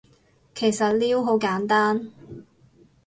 [0.55, 2.11] 其實撩好簡單